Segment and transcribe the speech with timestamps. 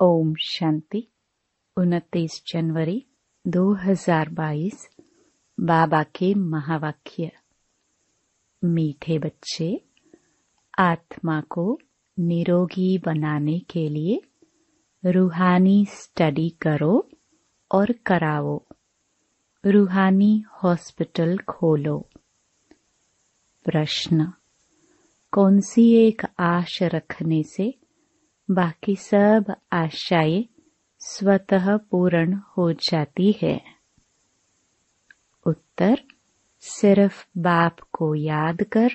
[0.00, 1.08] ओम शांति।
[1.76, 3.06] 29 जनवरी
[3.46, 4.88] 2022
[5.60, 7.32] बाबा के महावाक्य।
[8.64, 9.84] मीठे बच्चे,
[10.78, 11.78] आत्मा को
[12.18, 14.20] निरोगी बनाने के लिए
[15.10, 17.08] रूहानी स्टडी करो
[17.72, 18.62] और कराओ।
[19.66, 22.08] रूहानी हॉस्पिटल खोलो।
[23.64, 24.32] प्रश्न,
[25.32, 27.74] कौन सी एक आश रखने से
[28.50, 30.44] बाकी सब आशाएँ
[30.98, 33.60] स्वतः पूर्ण हो जाती है।
[35.46, 36.02] उत्तर,
[36.60, 38.90] सिर्फ़ बाप को याद कर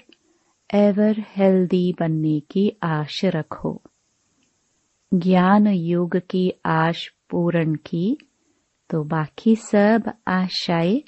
[0.73, 3.81] एवर हेल्दी बनने की आश रखो।
[5.13, 8.17] ज्ञान युग की आश पूर्ण की
[8.90, 11.04] तो बाकी सब आशाएँ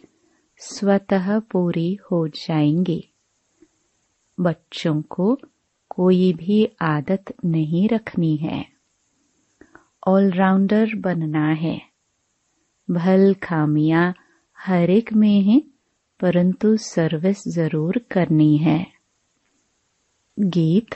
[0.57, 3.09] स्वतः पूरी हो जाएँगी।
[4.39, 5.39] बच्चों को
[5.95, 8.65] कोई भी आदत नहीं रखनी है।
[10.07, 11.81] ऑलराउंडर बनना है।
[12.91, 14.13] भल खामियाँ
[14.59, 15.59] हर एक में है,
[16.19, 18.87] परंतु सर्विस ज़रूर करनी है।
[20.39, 20.95] गीत।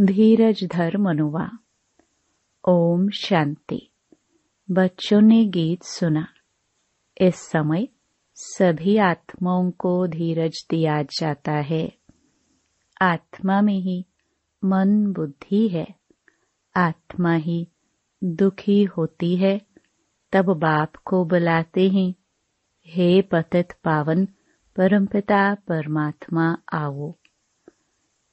[0.00, 1.50] धीरज धर मनुवा।
[2.68, 3.90] ओम शांति।
[4.70, 6.26] बच्चों ने गीत सुना।
[7.20, 7.88] इस समय
[8.34, 12.05] सभी आत्माओं को धीरज दिया जाता है।
[13.02, 14.06] आत्मा में ही
[14.64, 15.94] मन बुद्धि है।
[16.76, 17.68] आत्मा ही
[18.24, 19.60] दुखी होती है।
[20.32, 22.14] तब बाप को बुलाते हैं,
[22.86, 24.28] हे पतित पावन,
[24.76, 27.14] परमपिता परमात्मा आओ।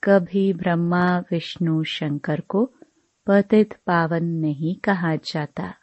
[0.03, 2.73] कभी ब्रह्मा विष्णु शंकर को
[3.27, 5.73] पतित पावन नहीं कहा जाता।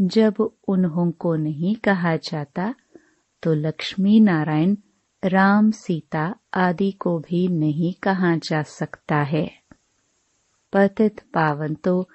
[0.00, 0.34] जब
[0.68, 2.74] उन्हों को नहीं कहा जाता
[3.42, 4.76] तो लक्ष्मी नारायण
[5.24, 9.50] राम सीता आदि को भी नहीं कहा जा सकता है।
[10.72, 12.08] पतित पावन तो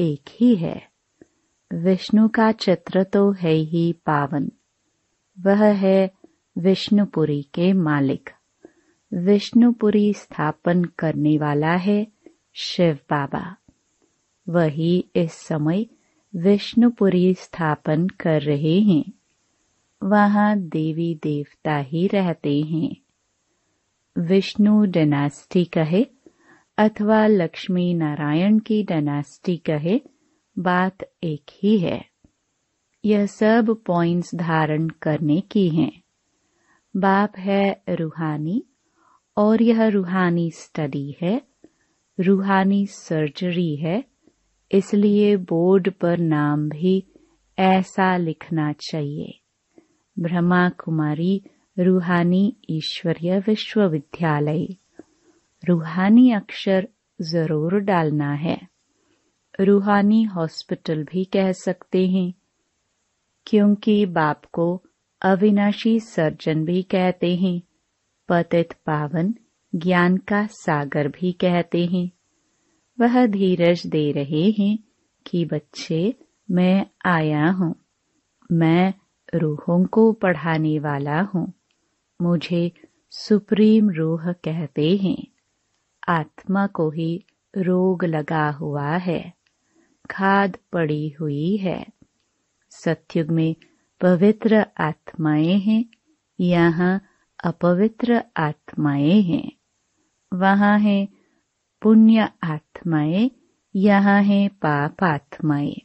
[0.00, 0.88] एक ही है।
[1.72, 4.50] विष्णु का चित्र तो है ही पावन।
[5.40, 6.10] वह है
[6.58, 8.30] विष्णुपुरी के मालिक।
[9.14, 12.06] विष्णुपुरी स्थापन करने वाला है
[12.54, 13.56] शिव बाबा।
[14.48, 15.86] वही इस समय
[16.36, 19.12] विष्णुपुरी स्थापन कर रहे हैं।
[20.02, 22.96] वहाँ देवी देवता ही रहते हैं।
[24.18, 26.06] विष्णु डेनास्टी कहे,
[26.78, 30.00] अथवा लक्ष्मी नारायण की डेनास्टी कहे,
[30.58, 32.04] बात एक ही है।
[33.04, 36.02] यह सब पॉइंट्स धारण करने की हैं।
[36.96, 38.64] बाप है रूहानी,
[39.36, 41.42] और यह रूहानी स्टडी है।
[42.20, 44.04] रूहानी सर्जरी है,
[44.72, 47.06] इसलिए बोर्ड पर नाम भी
[47.58, 49.40] ऐसा लिखना चाहिए।
[50.18, 51.42] ब्रह्मा कुमारी,
[51.78, 54.66] रूहानी ईश्वरीय विश्वविद्यालय।
[55.68, 56.88] रूहानी अक्षर
[57.22, 58.60] ज़रूर डालना है।
[59.60, 62.34] रूहानी हॉस्पिटल भी कह सकते हैं,
[63.46, 64.82] क्योंकि बाप को
[65.22, 67.62] अविनाशी सर्जन भी कहते हैं,
[68.28, 69.34] पतित पावन
[69.74, 72.10] ज्ञान का सागर भी कहते हैं।
[73.00, 74.78] वह धीरज दे रहे हैं
[75.26, 76.14] कि बच्चे,
[76.50, 77.74] मैं आया हूँ,
[78.52, 78.94] मैं
[79.34, 81.52] रूहों को पढ़ाने वाला हूँ।
[82.22, 82.72] मुझे
[83.10, 85.26] सुप्रीम रूह कहते हैं।
[86.08, 87.24] आत्मा को ही
[87.56, 89.34] रोग लगा हुआ है।
[90.10, 91.86] खाद पड़ी हुई है।
[92.70, 93.56] सत्युग में
[94.00, 95.84] पवित्र आत्माएँ हैं।
[96.40, 97.02] यहाँ
[97.44, 99.52] अपवित्र आत्माएँ हैं।
[100.34, 101.08] वहाँ है
[101.82, 103.30] पुण्य आत्माएँ।
[103.76, 105.82] यहाँ है पाप आत्माएँ।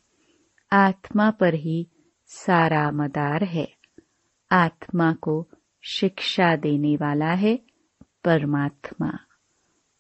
[0.72, 1.88] आत्मा पर ही
[2.34, 3.74] सारा मदार है।
[4.52, 5.48] आत्मा को
[5.84, 7.60] शिक्षा देने वाला है
[8.24, 9.12] परमात्मा।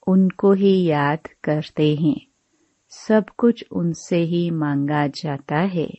[0.07, 2.27] उनको ही याद करते हैं।
[2.89, 5.89] सब कुछ उनसे ही मांगा जाता है।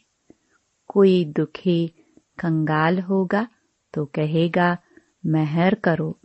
[0.89, 1.89] कोई दुखी
[2.39, 3.49] कंगाल होगा
[3.95, 4.79] तो कहेगा,
[5.27, 6.21] मेहर करो।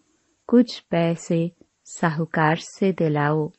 [0.48, 1.52] कुछ पैसे
[1.86, 3.52] साहूकार से दिलाओ।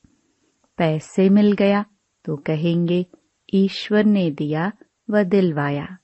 [0.76, 1.84] पैसे मिल गया
[2.24, 3.06] तो कहेंगे,
[3.54, 4.72] ईश्वर ने दिया
[5.10, 5.98] व दिलवाया।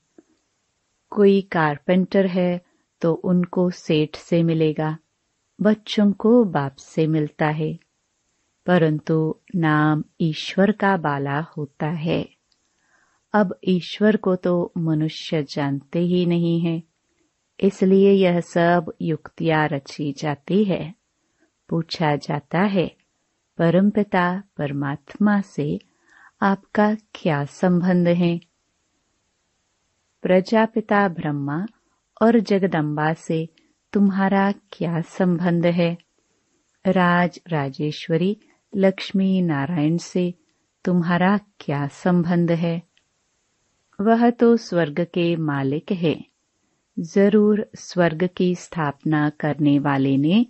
[1.15, 2.61] कोई कारपेंटर है
[3.01, 4.97] तो उनको सेठ से मिलेगा,
[5.59, 7.71] बच्चों को बाप से मिलता है,
[8.67, 9.15] परंतु
[9.55, 12.25] नाम ईश्वर का बाला होता है।
[13.33, 16.81] अब ईश्वर को तो मनुष्य जानते ही नहीं है,
[17.59, 20.93] इसलिए यह सब युक्तियाँ रची जाती है,
[21.69, 22.87] पूछा जाता है,
[23.59, 24.27] परमपिता
[24.57, 25.77] परमात्मा से
[26.41, 28.39] आपका क्या संबंध है?
[30.25, 31.65] प्रजापिता ब्रह्मा
[32.21, 33.49] और जगदम्बा से
[33.93, 35.97] तुम्हारा क्या संबंध है?
[36.87, 38.37] राज राजेश्वरी
[38.75, 40.33] लक्ष्मी नारायण से
[40.85, 42.81] तुम्हारा क्या संबंध है?
[44.01, 46.25] वह तो स्वर्ग के मालिक है।
[46.99, 50.45] ज़रूर स्वर्ग की स्थापना करने वाले ने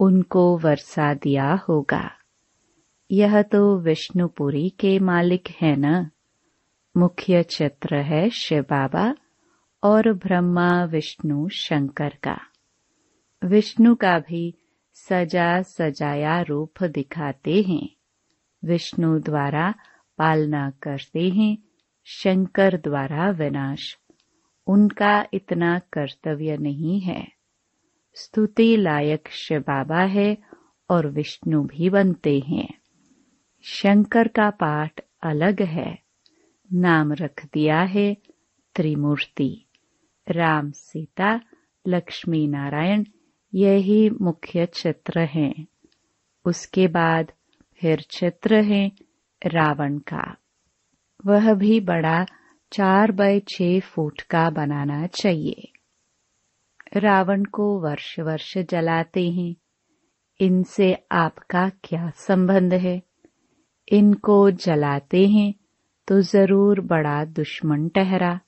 [0.00, 2.10] उनको वर्षा दिया होगा।
[3.10, 6.10] यह तो विष्णुपुरी के मालिक है न?
[6.98, 9.14] मुख्य चित्र है शिव बाबा
[9.82, 12.38] और ब्रह्मा, विष्णु, शंकर का।
[13.44, 14.54] विष्णु का भी
[14.94, 17.88] सजा सजाया रूप दिखाते हैं।
[18.64, 19.74] विष्णु द्वारा
[20.18, 21.58] पालना करते हैं,
[22.04, 23.98] शंकर द्वारा विनाश।
[24.66, 27.28] उनका इतना कर्तव्य नहीं है।
[28.14, 30.38] स्तुति लायक शिव बाबा है
[30.90, 32.78] और विष्णु भी बनते हैं।
[33.62, 36.07] शंकर का पाठ अलग है।
[36.72, 38.16] नाम रख दिया है
[38.74, 39.64] त्रिमूर्ति।
[40.30, 41.40] राम सीता,
[41.88, 43.04] लक्ष्मी नारायण,
[43.54, 45.66] यही मुख्य चित्र हैं।
[46.44, 47.32] उसके बाद
[47.80, 48.92] फिर चित्र है
[49.46, 50.36] रावण का।
[51.26, 52.24] वह भी बड़ा
[52.72, 55.72] चार बाय छह फुट का बनाना चाहिए।
[56.96, 59.54] रावण को वर्ष वर्ष जलाते हैं।
[60.40, 63.02] इनसे आपका क्या संबंध है?
[63.88, 65.54] इनको जलाते हैं
[66.08, 68.40] तो ज़रूर बड़ा दुश्मन ठहरा।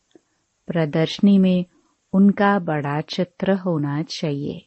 [0.67, 1.65] प्रदर्शनी में
[2.13, 4.67] उनका बड़ा चित्र होना चाहिए।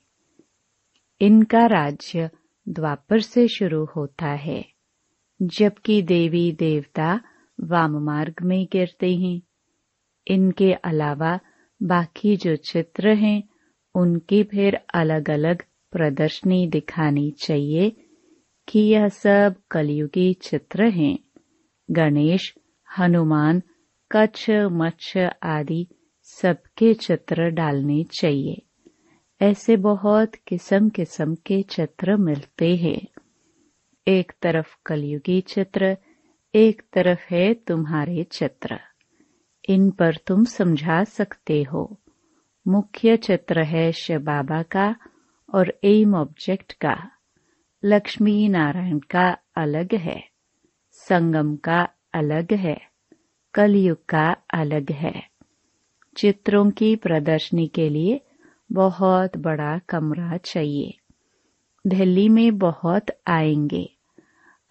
[1.21, 2.29] इनका राज्य
[2.69, 4.65] द्वापर से शुरू होता है,
[5.41, 7.21] जबकि देवी देवता
[7.63, 9.41] वाम मार्ग में गिरते हैं।
[10.27, 11.39] इनके अलावा
[11.83, 13.43] बाकी जो चित्र हैं,
[13.95, 17.95] उनकी फिर अलग अलग प्रदर्शनी दिखानी चाहिए
[18.67, 21.19] कि यह सब कलयुगी चित्र हैं।
[21.91, 22.55] गणेश
[22.99, 23.61] हनुमान,
[24.11, 25.87] कच्छ, मच्छ आदि
[26.23, 28.61] सबके चित्र डालने चाहिए।
[29.41, 33.07] ऐसे बहुत किस्म किस्म के चित्र मिलते हैं।
[34.07, 35.97] एक तरफ़ कलयुगी चित्र,
[36.55, 38.79] एक तरफ़ है तुम्हारे चित्र।
[39.69, 42.01] इन पर तुम समझा सकते हो।
[42.67, 44.95] मुख्य चित्र है शिव बाबा का
[45.53, 47.11] और एम ऑब्जेक्ट का।
[47.85, 50.29] लक्ष्मी नारायण का अलग है।
[50.91, 52.81] संगम का अलग है।
[53.53, 55.29] कलयुग का अलग है।
[56.17, 58.21] चित्रों की प्रदर्शनी के लिए
[58.71, 60.93] बहुत बड़ा कमरा चाहिए।
[61.87, 63.89] दिल्ली में बहुत आएँगे।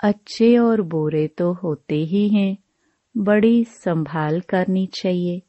[0.05, 2.57] अच्छे और बुरे तो होते ही हैं।
[3.17, 5.43] बड़ी संभाल करनी चाहिए।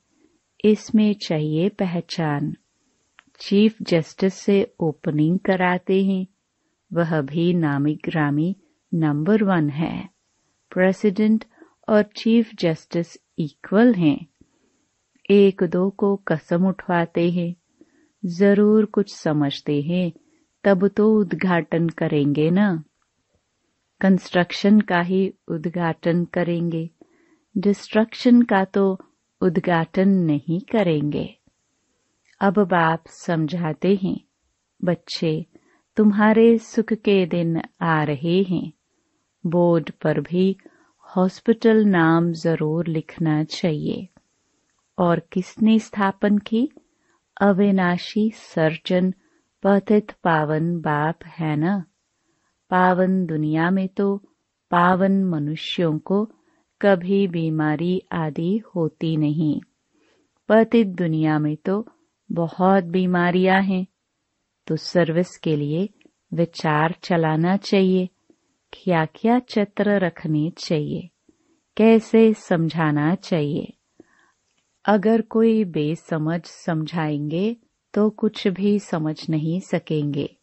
[0.66, 2.56] इसमें चाहिए पहचान।
[3.40, 6.28] चीफ जस्टिस से ओपनिंग कराते हैं।
[6.94, 8.56] वह भी नामी ग्रामी
[8.94, 10.10] नंबर वन है।
[10.72, 11.46] प्रेसिडेंट
[11.88, 14.18] और चीफ जस्टिस इक्वल हैं।
[15.30, 17.56] एक दो को कसम उठवाते हैं,
[18.24, 20.12] ज़रूर कुछ समझते हैं,
[20.64, 22.84] तब तो उद्घाटन करेंगे ना।
[24.02, 26.90] कंस्ट्रक्शन का ही उद्घाटन करेंगे,
[27.56, 29.00] डिस्ट्रक्शन का तो
[29.42, 31.28] उद्घाटन नहीं करेंगे।
[32.42, 34.20] अब बाप समझाते हैं,
[34.84, 35.46] बच्चे,
[35.98, 38.72] तुम्हारे सुख के दिन आ रहे हैं,
[39.44, 40.56] बोर्ड पर भी
[41.16, 44.08] हॉस्पिटल नाम ज़रूर लिखना चाहिए।
[44.98, 46.70] और किसने स्थापन की?
[47.42, 49.14] अविनाशी सर्जन
[49.64, 51.84] पथित पावन बाप, है न?
[52.70, 54.18] पावन दुनिया में तो
[54.72, 56.32] पावन मनुष्यों को
[56.82, 59.62] कभी बीमारी आदि होती नहीं।
[60.50, 61.88] पतित दुनिया में तो
[62.32, 63.88] बहुत बीमारियाँ हैं।
[64.68, 65.90] तो सर्विस के लिए
[66.34, 68.10] विचार चलाना चाहिए।
[68.74, 71.10] क्या क्या चित्र रखने चाहिए?
[71.78, 73.74] कैसे समझाना चाहिए?
[74.86, 77.58] अगर कोई बेसमझ समझाएँगे
[77.94, 80.36] तो कुछ भी समझ नहीं सकेंगे।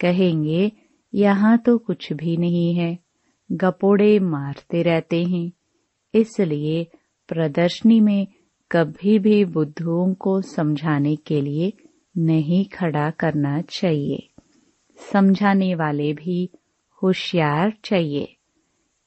[0.00, 0.72] कहेंगे,
[1.14, 2.98] यहाँ तो कुछ भी नहीं है।
[3.52, 5.52] गपोड़े मारते रहते हैं।
[6.14, 6.86] इसलिए
[7.28, 8.26] प्रदर्शनी में
[8.72, 11.72] कभी भी बुद्धुओं को समझाने के लिए
[12.18, 14.28] नहीं खड़ा करना चाहिए।
[15.12, 16.50] समझाने वाले भी
[17.02, 18.36] होशियार चाहिए।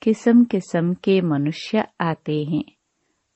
[0.02, 2.64] किस्म किस्म के मनुष्य आते हैं।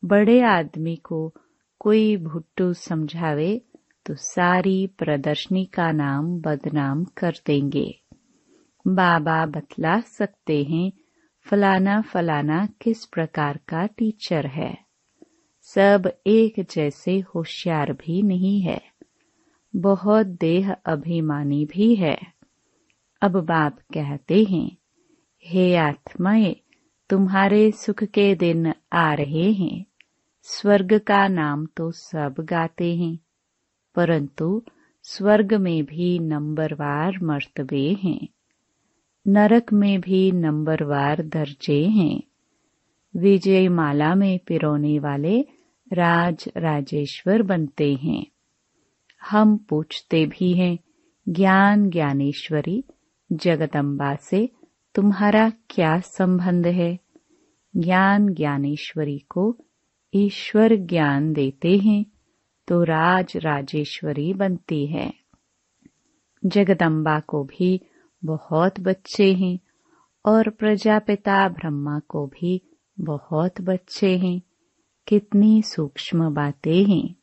[0.06, 1.34] बड़े आदमी को
[1.80, 3.62] कोई भुट्टू समझावे
[4.06, 8.02] तो सारी प्रदर्शनी का नाम बदनाम कर देंगे।
[8.88, 10.92] बाबा बतला सकते हैं,
[11.50, 14.78] फलाना फलाना किस प्रकार का टीचर है।
[15.62, 18.82] सब एक जैसे होशियार भी नहीं है।
[19.76, 22.39] बहुत देह अभिमानी भी है।
[23.22, 24.78] अब बाप कहते हैं,
[25.46, 26.56] हे आत्माएँ,
[27.10, 29.86] तुम्हारे सुख के दिन आ रहे हैं।
[30.44, 33.20] स्वर्ग का नाम तो सब गाते हैं,
[33.96, 34.64] परंतु
[35.04, 38.28] स्वर्ग में भी नंबरवार मर्तबे हैं।
[39.28, 42.22] नरक में भी नंबरवार दर्जे हैं।
[43.16, 45.42] विजय माला में पिरोने वाले
[45.94, 48.26] राज राजेश्वर बनते हैं।
[49.30, 50.80] हम पूछते भी हैं,
[51.30, 52.84] ज्ञान ज्ञानेश्वरी
[53.32, 54.50] जगदम्बा से
[54.96, 57.00] तुम्हारा क्या संबंध है?
[57.78, 59.58] ज्ञान ज्ञानेश्वरी को
[60.14, 62.06] ईश्वर ज्ञान देते हैं
[62.68, 65.14] तो राज राजेश्वरी बनती है।
[66.46, 67.82] जगदम्बा को भी
[68.26, 69.60] बहुत बच्चे हैं
[70.26, 72.62] और प्रजापिता ब्रह्मा को भी
[73.00, 74.42] बहुत बच्चे हैं।
[75.08, 77.16] कितनी सूक्ष्म बातें हैं।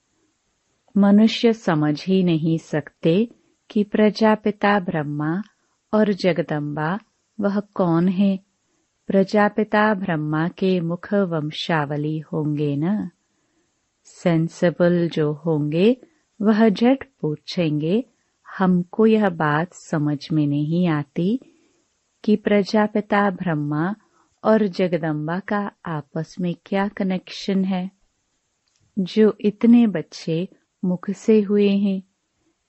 [0.96, 3.28] मनुष्य समझ ही नहीं सकते
[3.70, 5.42] कि प्रजापिता ब्रह्मा
[5.92, 6.98] और जगदम्बा,
[7.40, 8.40] वह कौन है?
[9.06, 13.10] प्रजापिता ब्रह्मा के मुख वंशावली होंगे न?
[14.04, 15.96] सेंसिबल जो होंगे,
[16.42, 18.04] वह झट पूछेंगे,
[18.58, 21.40] हमको यह बात समझ में नहीं आती
[22.24, 23.94] कि प्रजापिता ब्रह्मा
[24.44, 27.90] और जगदम्बा का आपस में क्या कनेक्शन है?
[28.98, 30.48] जो इतने बच्चे
[30.84, 32.02] मुख से हुए हैं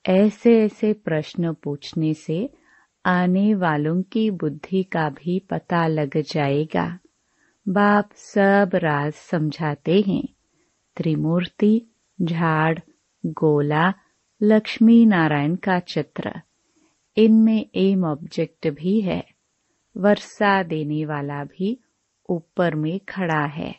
[0.06, 2.50] ऐसे ऐसे प्रश्न पूछने से
[3.08, 7.00] आने वालों की बुद्धि का भी पता लग जाएगा।
[7.68, 10.24] बाप सब राज समझाते हैं।
[10.98, 11.82] त्रिमूर्ति,
[12.22, 12.80] झाड़,
[13.26, 13.94] गोला
[14.44, 16.42] लक्ष्मी नारायण का चित्र।
[17.18, 19.28] इनमें एम ऑब्जेक्ट भी है।
[19.98, 21.80] वर्षा देने वाला भी
[22.30, 23.76] ऊपर में खड़ा है।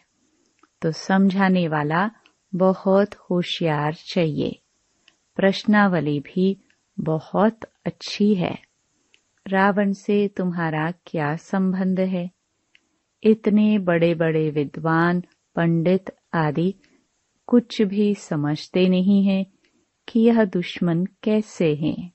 [0.83, 2.11] तो समझाने वाला
[2.55, 4.61] बहुत होशियार चाहिए।
[5.37, 6.61] प्रश्नावली भी
[7.01, 8.68] बहुत अच्छी है।
[9.49, 12.31] रावण से तुम्हारा क्या संबंध है?
[13.23, 15.23] इतने बड़े बड़े विद्वान,
[15.57, 16.75] पंडित आदि
[17.47, 19.47] कुछ भी समझते नहीं हैं
[20.09, 22.13] कि यह दुश्मन कैसे हैं।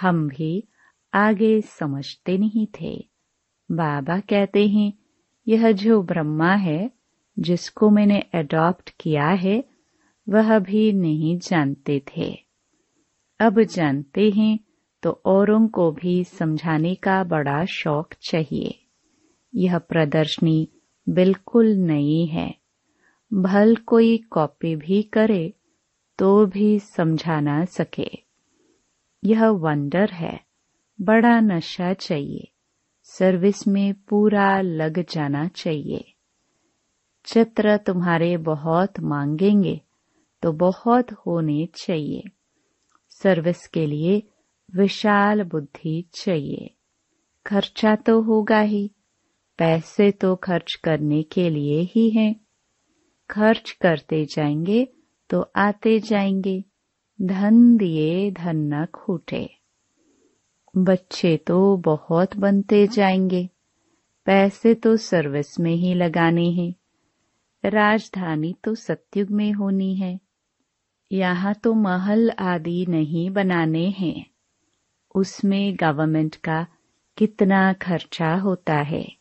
[0.00, 0.68] हम भी
[1.14, 3.08] आगे समझते नहीं थे।
[3.72, 4.92] बाबा कहते हैं,
[5.48, 6.90] यह जो ब्रह्मा है,
[7.38, 9.64] जिसको मैंने अडॉप्ट किया है,
[10.28, 12.38] वह भी नहीं जानते थे।
[13.40, 14.58] अब जानते हैं
[15.02, 18.84] तो औरों को भी समझाने का बड़ा शौक चाहिए।
[19.54, 20.68] यह प्रदर्शनी
[21.08, 22.54] बिल्कुल नई है।
[23.32, 25.54] भल कोई कॉपी भी करे
[26.18, 28.10] तो भी समझा ना सके।
[29.24, 30.40] यह वंडर है।
[31.00, 32.48] बड़ा नशा चाहिए।
[33.02, 36.12] सर्विस में पूरा लग जाना चाहिए।
[37.24, 39.80] चित्र तुम्हारे बहुत मांगेंगे
[40.42, 42.22] तो बहुत होने चाहिए।
[43.10, 44.22] सर्विस के लिए
[44.74, 46.70] विशाल बुद्धि चाहिए।
[47.46, 48.90] खर्चा तो होगा ही।
[49.58, 52.40] पैसे तो खर्च करने के लिए ही हैं।
[53.30, 54.88] खर्च करते जाएँगे
[55.30, 56.64] तो आते जाएँगे।
[57.22, 59.50] धन दिए धन न खूटे।
[60.76, 63.48] बच्चे तो बहुत बनते जाएँगे।
[64.24, 66.74] पैसे तो सर्विस में ही लगाने हैं।
[67.64, 70.20] राजधानी तो सत्युग में होनी है।
[71.12, 74.35] यहाँ तो महल आदि नहीं बनाने हैं।
[75.16, 76.66] उसमें गवर्नमेंट का
[77.16, 79.16] कितना खर्चा होता है?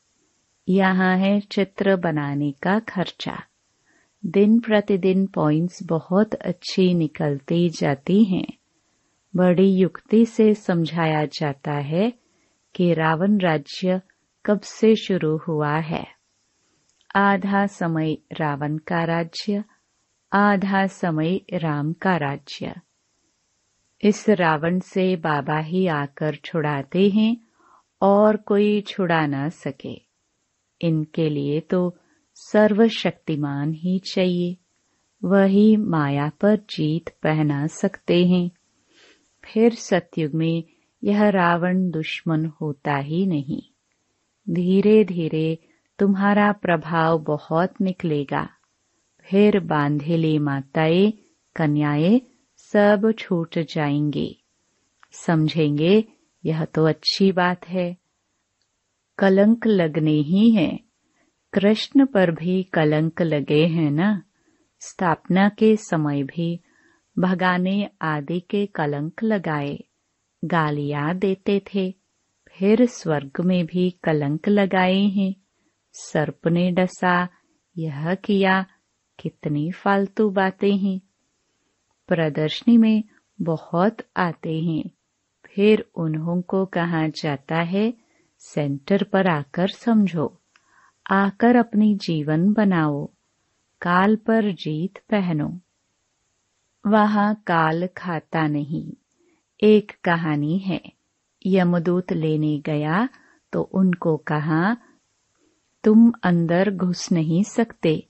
[0.69, 3.43] यहाँ है चित्र बनाने का खर्चा।
[4.25, 8.47] दिन प्रतिदिन पॉइंट्स बहुत अच्छी निकलती जाती हैं।
[9.35, 12.13] बड़ी युक्ति से समझाया जाता है
[12.75, 14.01] कि रावण राज्य
[14.45, 16.07] कब से शुरू हुआ है।
[17.15, 19.63] आधा समय रावण का राज्य,
[20.33, 22.75] आधा समय राम का राज्य।
[24.03, 27.37] इस रावण से बाबा ही आकर छुड़ाते हैं
[28.01, 30.01] और कोई छुड़ा ना सके।
[30.81, 31.97] इनके लिए तो
[32.35, 34.57] सर्वशक्तिमान ही चाहिए।
[35.23, 38.51] वही माया पर जीत पहना सकते हैं।
[39.45, 40.63] फिर सतयुग में
[41.03, 43.61] यह रावण दुश्मन होता ही नहीं।
[44.49, 45.59] धीरे धीरे
[45.99, 48.49] तुम्हारा प्रभाव बहुत निकलेगा।
[49.29, 51.13] फिर बांधेली माताएँ,
[51.55, 52.21] कन्याएँ
[52.73, 54.37] सब छूट जाएँगे।
[55.11, 56.03] समझेंगे?
[56.45, 57.97] यह तो अच्छी बात है।
[59.17, 60.79] कलंक लगने ही है।
[61.53, 64.21] कृष्ण पर भी कलंक लगे हैं न?
[64.79, 66.59] स्थापना के समय भी
[67.19, 69.83] भगाने आदि के कलंक लगाए।
[70.45, 71.93] गालियाँ देते थे।
[72.49, 75.35] फिर स्वर्ग में भी कलंक लगाए हैं।
[75.93, 77.29] सर्प ने डसा,
[77.77, 78.65] यह किया।
[79.19, 81.01] कितनी फालतू बातें हैं।
[82.07, 83.03] प्रदर्शनी में
[83.41, 84.89] बहुत आते हैं।
[85.45, 87.93] फिर उन्हों को कहा जाता है,
[88.39, 90.41] सेंटर पर आकर समझो।
[91.11, 93.09] आकर अपनी जीवन बनाओ।
[93.81, 95.59] काल पर जीत पहनो।
[96.87, 98.93] वहाँ काल खाता नहीं।
[99.63, 100.81] एक कहानी है।
[101.45, 103.09] यमदूत लेने गया
[103.51, 104.77] तो उनको कहा,
[105.83, 108.07] तुम अंदर घुस नहीं सकते।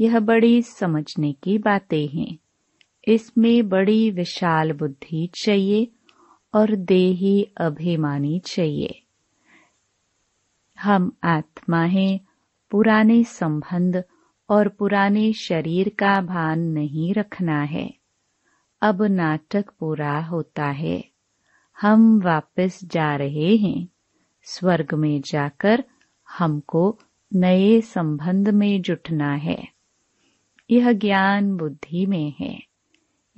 [0.00, 2.38] यह बड़ी समझने की बातें हैं।
[3.08, 5.92] इसमें बड़ी विशाल बुद्धि चाहिए
[6.54, 9.02] और देही अभिमानी चाहिए।
[10.80, 12.20] हम आत्मा हैं,
[12.70, 14.04] पुराने संबंध
[14.48, 17.94] और पुराने शरीर का भान नहीं रखना है।
[18.82, 21.08] अब नाटक पूरा होता है।
[21.80, 23.88] हम वापस जा रहे हैं।
[24.42, 25.84] स्वर्ग में जाकर
[26.38, 26.98] हमको
[27.34, 29.68] नए संबंध में जुटना है।
[30.70, 32.65] यह ज्ञान बुद्धि में है।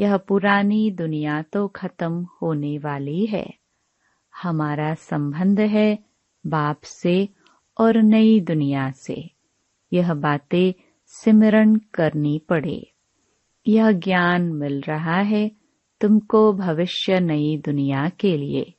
[0.01, 3.55] यह पुरानी दुनिया तो खत्म होने वाली है।
[4.43, 5.99] हमारा संबंध है
[6.47, 7.29] बाप से
[7.81, 9.31] और नई दुनिया से।
[9.93, 10.73] यह बातें
[11.07, 12.93] सिमरण करनी पड़े।
[13.69, 15.51] यह ज्ञान मिल रहा है
[16.01, 18.75] तुमको भविष्य नई दुनिया के लिए।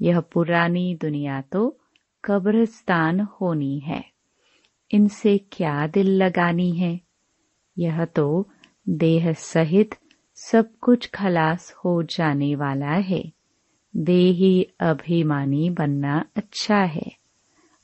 [0.00, 1.80] यह पुरानी दुनिया तो
[2.24, 4.04] कब्रस्तान होनी है।
[4.90, 7.00] इनसे क्या दिल लगानी है?
[7.78, 8.48] यह तो
[8.88, 9.94] देह सहित
[10.34, 13.32] सब कुछ खलास हो जाने वाला है।
[13.96, 17.16] देही अभिमानी बनना अच्छा है।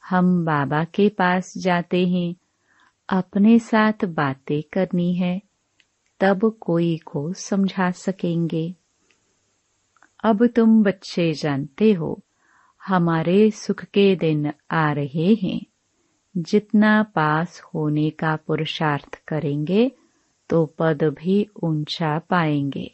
[0.09, 2.35] हम बाबा के पास जाते हैं।
[3.09, 5.42] अपने साथ बातें करनी है।
[6.21, 8.75] तब कोई को समझा सकेंगे।
[10.25, 12.21] अब तुम बच्चे जानते हो,
[12.87, 15.66] हमारे सुख के दिन आ रहे हैं।
[16.37, 19.92] जितना पास होने का पुरुषार्थ करेंगे
[20.50, 22.90] तो पद भी ऊँचा पाएँगे।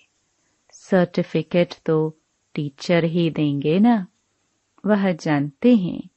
[0.70, 2.18] सर्टिफिकेट तो
[2.54, 4.06] टीचर ही देंगे ना?
[4.86, 6.08] वह जानते हैं,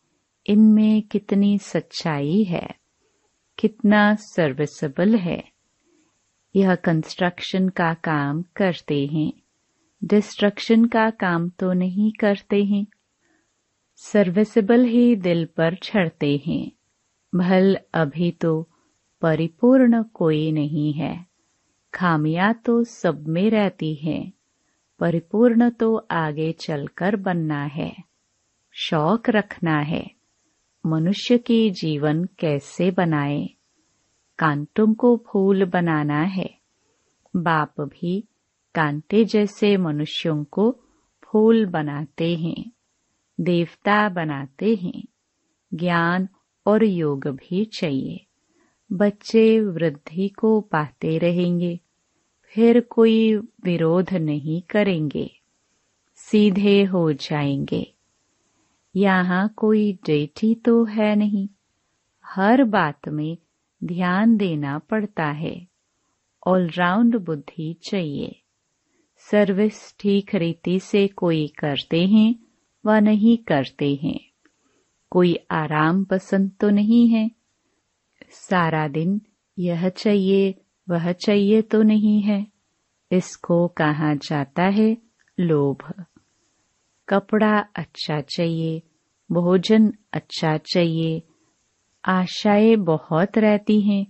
[0.47, 2.69] इनमें कितनी सच्चाई है,
[3.59, 5.51] कितना सर्विसेबल है।
[6.55, 9.33] यह कंस्ट्रक्शन का काम करते हैं।
[10.03, 12.85] डिस्ट्रक्शन का काम तो नहीं करते हैं।
[13.97, 16.71] सर्विसेबल ही दिल पर छड़ते हैं।
[17.35, 18.69] भल अभी तो
[19.21, 21.28] परिपूर्ण कोई नहीं है।
[21.93, 24.33] खामियाँ तो सब में रहती हैं,
[24.99, 27.95] परिपूर्ण तो आगे चलकर बनना है,
[28.71, 30.11] शौक रखना है,
[30.85, 33.49] मनुष्य की जीवन कैसे बनाए
[34.39, 36.59] कांटों को फूल बनाना है,
[37.35, 38.23] बाप भी
[38.75, 40.79] कांटे जैसे मनुष्यों को
[41.23, 42.71] फूल बनाते हैं,
[43.41, 45.03] देवता बनाते हैं,
[45.73, 46.27] ज्ञान
[46.65, 48.25] और योग भी चाहिए।
[48.91, 51.79] बच्चे वृद्धि को पाते रहेंगे,
[52.43, 55.31] फिर कोई विरोध नहीं करेंगे,
[56.15, 57.93] सीधे हो जाएँगे।
[58.95, 61.49] यहाँ कोई डेटी तो है नहीं।
[62.25, 63.37] हर बात में
[63.83, 65.67] ध्यान देना पड़ता है।
[66.47, 68.41] ऑलराउंड बुद्धि चाहिए।
[69.17, 72.35] सर्विस ठीक रीति से कोई करते हैं
[72.85, 74.19] व नहीं करते हैं।
[75.09, 77.38] कोई आराम पसंद तो नहीं है।
[78.31, 79.21] सारा दिन,
[79.59, 80.55] यह चाहिए,
[80.89, 82.47] वह चाहिए तो नहीं है।
[83.11, 84.97] इसको कहा जाता है?
[85.39, 86.05] लोभ।
[87.09, 88.83] कपड़ा अच्छा चाहिए,
[89.31, 91.23] भोजन अच्छा चाहिए,
[92.05, 94.05] आशाएँ बहुत रहती हैं।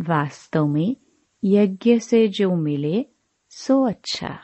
[0.00, 0.96] वास्तव में
[1.44, 3.06] यज्ञ से जो मिले,
[3.50, 4.40] सो अच्छा।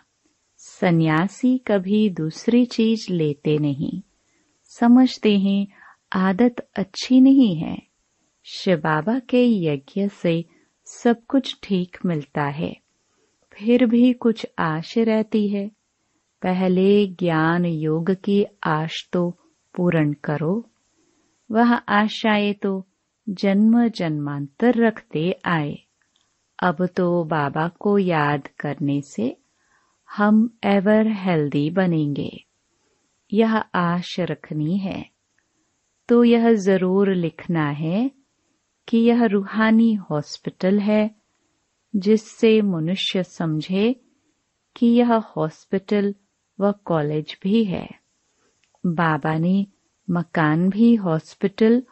[0.58, 4.02] सन्यासी कभी दूसरी चीज़ लेते नहीं।
[4.64, 5.66] समझते हैं,
[6.12, 7.85] आदत अच्छी नहीं है।
[8.48, 10.44] शिव बाबा के यज्ञ से
[10.84, 12.76] सब कुछ ठीक मिलता है।
[13.52, 15.68] फिर भी कुछ आश रहती है।
[16.42, 19.30] पहले ज्ञान योग की आश तो
[19.76, 20.70] पूर्ण करो।
[21.50, 22.86] वह आशाएँ तो
[23.28, 25.78] जन्म जन्मांतर रखते आए।
[26.62, 29.36] अब तो बाबा को याद करने से
[30.16, 32.44] हम एवर हेल्दी बनेंगे।
[33.32, 35.10] यह आश रखनी है।
[36.08, 38.10] तो यह ज़रूर लिखना है
[38.88, 41.10] कि यह रूहानी हॉस्पिटल है,
[41.96, 44.00] जिससे मनुष्य समझे
[44.76, 46.14] कि यह हॉस्पिटल
[46.60, 47.88] व कॉलेज भी है।
[48.86, 49.66] बाबा ने
[50.10, 51.82] मकान भी हॉस्पिटल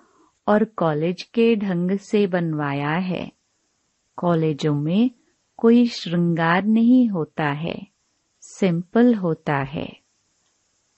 [0.49, 3.33] और कॉलेज के ढंग से बनवाया है।
[4.17, 5.11] कॉलेजों में
[5.57, 7.87] कोई श्रृंगार नहीं होता है,
[8.41, 9.97] सिंपल होता है।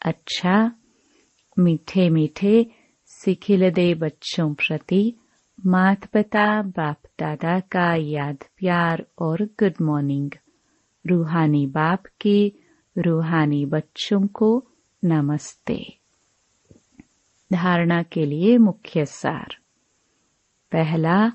[0.02, 0.72] अच्छा
[1.59, 2.66] मीठे मीठे
[3.04, 5.14] सिखिल दे बच्चों प्रति
[5.59, 10.31] मात पिता बाप दादा का याद प्यार और गुड मॉर्निंग
[11.05, 12.53] रूहानी बाप के
[12.97, 14.51] रूहानी बच्चों को
[15.05, 15.79] नमस्ते
[17.53, 19.57] धारणा के लिए मुख्य सार
[20.73, 21.33] पहला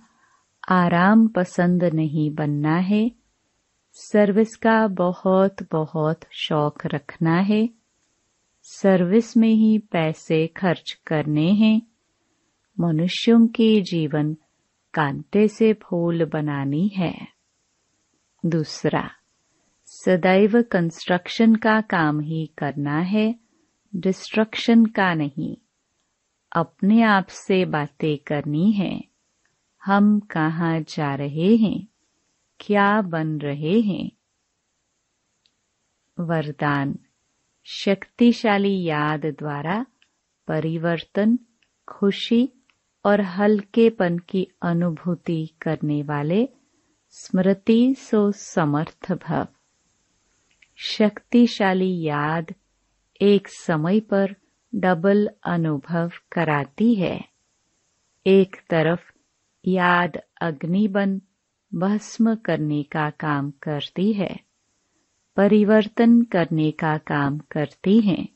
[0.69, 3.11] आराम पसंद नहीं बनना है
[3.93, 7.69] सर्विस का बहुत बहुत शौक रखना है
[8.63, 11.90] सर्विस में ही पैसे खर्च करने हैं
[12.81, 14.37] मनुष्यों के जीवन
[14.93, 17.27] कांटे से फूल बनानी है।
[18.45, 19.11] दूसरा,
[19.85, 23.35] सदैव कंस्ट्रक्शन का काम ही करना है
[23.95, 25.57] डिस्ट्रक्शन का नहीं।
[26.55, 29.03] अपने आप से बातें करनी है।
[29.85, 31.87] हम कहाँ जा रहे हैं?
[32.59, 34.11] क्या बन रहे हैं?
[36.19, 36.99] वरदान,
[37.63, 39.85] शक्तिशाली याद द्वारा
[40.47, 41.39] परिवर्तन,
[41.87, 42.49] खुशी
[43.05, 46.49] और हल्केपन की अनुभूति करने वाले
[47.09, 49.47] स्मृति सो समर्थ भव।
[50.77, 52.53] शक्तिशाली याद
[53.21, 54.35] एक समय पर
[54.75, 57.25] डबल अनुभव कराती है।
[58.27, 59.11] एक तरफ़
[59.65, 61.21] याद अग्नि बन
[61.73, 64.39] भस्म करने का काम करती है,
[65.37, 68.29] परिवर्तन करने का काम करती है,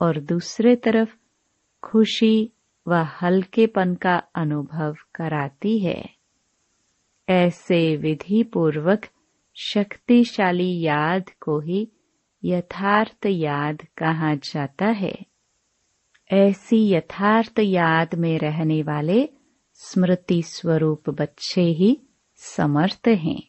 [0.00, 1.16] और दूसरे तरफ़
[1.82, 2.52] खुशी
[2.88, 6.10] व हल्केपन का अनुभव कराती है।
[7.28, 9.06] ऐसे विधि पूर्वक
[9.54, 11.92] शक्तिशाली याद को ही
[12.44, 15.18] यथार्थ याद कहा जाता है।
[16.32, 19.28] ऐसी यथार्थ याद में रहने वाले
[19.74, 22.00] स्मृति स्वरूप बच्चे ही
[22.36, 23.42] समर्थ हैं।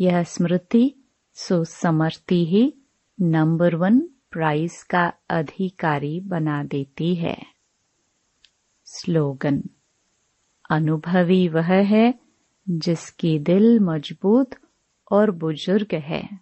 [0.00, 0.94] यह स्मृति
[1.34, 2.74] सो समर्थी ही
[3.20, 7.59] नंबर वन प्राइज का अधिकारी बना देती है।
[8.92, 9.62] स्लोगन
[10.70, 12.14] अनुभवी वह है
[12.68, 14.50] जिसकी दिल मज़बूत
[15.12, 16.40] और बुज़ुर्ग है।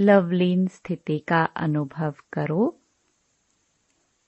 [0.00, 2.80] लवलीन स्थिति का अनुभव करो।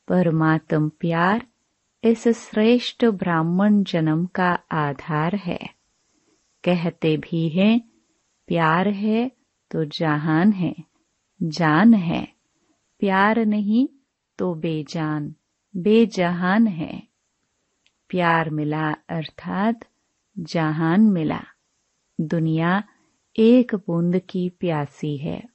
[0.09, 1.46] परमात्म प्यार
[2.05, 5.61] इस श्रेष्ठ ब्राह्मण जन्म का आधार है।
[6.64, 7.81] कहते भी हैं,
[8.46, 9.31] प्यार है
[9.70, 10.77] तो जहान है,
[11.42, 12.29] जान है।
[12.99, 13.88] प्यार नहीं
[14.38, 15.35] तो बेजान।
[15.77, 17.03] बेजहान है।
[18.09, 19.81] प्यार मिला, अर्थात
[20.39, 21.43] जहान मिला।
[22.21, 22.83] दुनिया
[23.39, 25.49] एक बूंद की प्यासी है,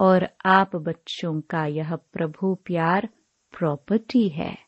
[0.00, 3.08] और आप बच्चों का यह प्रभु प्यार
[3.58, 4.58] प्रॉपर्टी है।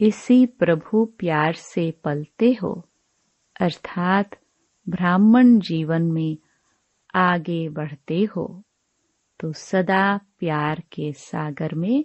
[0.00, 2.88] इसी प्रभु प्यार से पलते हो,
[3.60, 4.30] अर्थात
[4.88, 6.38] ब्राह्मण जीवन में
[7.14, 8.62] आगे बढ़ते हो।
[9.40, 12.04] तो सदा प्यार के सागर में